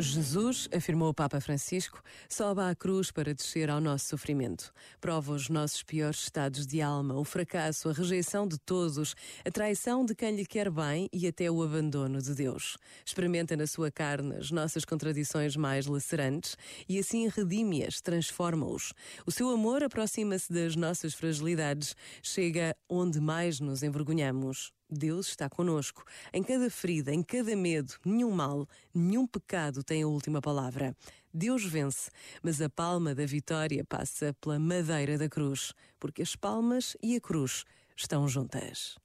Jesus, 0.00 0.68
afirmou 0.74 1.10
o 1.10 1.14
Papa 1.14 1.40
Francisco, 1.40 2.02
sobe 2.28 2.62
à 2.62 2.74
cruz 2.74 3.10
para 3.10 3.34
descer 3.34 3.68
ao 3.68 3.80
nosso 3.80 4.06
sofrimento. 4.06 4.72
Prova 5.00 5.32
os 5.32 5.48
nossos 5.48 5.82
piores 5.82 6.22
estados 6.22 6.66
de 6.66 6.80
alma, 6.80 7.14
o 7.18 7.24
fracasso, 7.24 7.88
a 7.88 7.92
rejeição 7.92 8.48
de 8.48 8.58
todos, 8.58 9.14
a 9.44 9.50
traição 9.50 10.04
de 10.04 10.14
quem 10.14 10.34
lhe 10.34 10.46
quer 10.46 10.70
bem 10.70 11.08
e 11.12 11.26
até 11.26 11.50
o 11.50 11.62
abandono 11.62 12.20
de 12.22 12.34
Deus. 12.34 12.76
Experimenta 13.04 13.56
na 13.56 13.66
sua 13.66 13.90
carne 13.90 14.36
as 14.36 14.50
nossas 14.50 14.84
contradições 14.84 15.56
mais 15.56 15.86
lacerantes 15.86 16.56
e 16.88 16.98
assim 16.98 17.28
redime-as, 17.28 18.00
transforma-os. 18.00 18.92
O 19.26 19.30
seu 19.30 19.50
amor 19.50 19.82
aproxima-se 19.82 20.52
das 20.52 20.76
nossas 20.76 21.14
fragilidades, 21.14 21.94
chega 22.22 22.74
onde 22.88 23.20
mais 23.20 23.60
nos 23.60 23.82
envergonhamos. 23.82 24.72
Deus 24.90 25.28
está 25.28 25.48
conosco. 25.48 26.04
Em 26.32 26.42
cada 26.42 26.68
ferida, 26.68 27.12
em 27.14 27.22
cada 27.22 27.54
medo, 27.54 27.94
nenhum 28.04 28.32
mal, 28.32 28.68
nenhum 28.92 29.26
pecado 29.26 29.84
tem 29.84 30.02
a 30.02 30.06
última 30.06 30.40
palavra. 30.40 30.96
Deus 31.32 31.64
vence, 31.64 32.10
mas 32.42 32.60
a 32.60 32.68
palma 32.68 33.14
da 33.14 33.24
vitória 33.24 33.84
passa 33.84 34.34
pela 34.40 34.58
madeira 34.58 35.16
da 35.16 35.28
cruz, 35.28 35.72
porque 35.98 36.22
as 36.22 36.34
palmas 36.34 36.96
e 37.02 37.14
a 37.14 37.20
cruz 37.20 37.64
estão 37.96 38.26
juntas. 38.26 38.96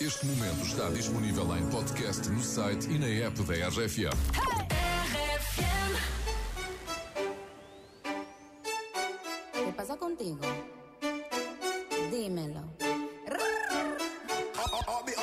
Este 0.00 0.24
momento 0.26 0.64
está 0.64 0.88
disponível 0.88 1.56
em 1.56 1.68
podcast 1.68 2.26
no 2.30 2.42
site 2.42 2.88
e 2.90 2.98
na 2.98 3.06
app 3.06 3.42
da 3.42 3.68
RFM. 3.68 4.16
¿Qué 9.52 9.72
pasa 9.76 9.96
contigo? 9.96 10.40
Dímelo. 12.10 12.89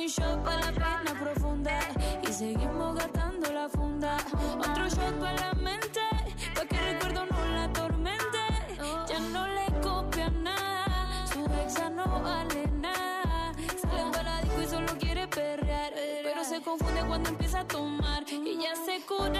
un 0.00 0.06
shot 0.06 0.42
para 0.42 0.60
la 0.60 0.72
pena 0.72 1.20
profunda 1.20 1.78
y 2.26 2.32
seguimos 2.32 2.94
gastando 2.94 3.52
la 3.52 3.68
funda. 3.68 4.16
Otro 4.58 4.88
shot 4.88 5.14
para 5.20 5.36
la 5.36 5.52
mente, 5.54 6.00
pa' 6.54 6.64
que 6.64 6.76
el 6.76 6.84
recuerdo 6.92 7.26
no 7.26 7.46
la 7.54 7.64
atormente. 7.64 8.42
Ya 9.08 9.20
no 9.20 9.46
le 9.46 9.66
copia 9.82 10.30
nada, 10.30 11.26
su 11.32 11.44
exa 11.64 11.90
no 11.90 12.06
vale 12.22 12.66
nada. 12.80 13.52
Sale 13.80 14.10
para 14.12 14.22
la 14.22 14.42
disco 14.42 14.62
y 14.62 14.66
solo 14.66 14.98
quiere 14.98 15.28
perrear, 15.28 15.92
pero 16.22 16.44
se 16.44 16.62
confunde 16.62 17.00
cuando 17.06 17.28
empieza 17.28 17.60
a 17.60 17.68
tomar. 17.68 18.24
Y 18.30 18.58
ya 18.62 18.74
se 18.76 19.04
cura 19.04 19.39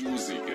músicas. 0.00 0.45